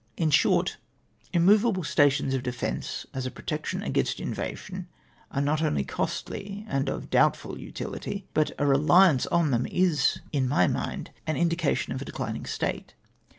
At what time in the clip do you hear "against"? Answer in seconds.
3.85-4.19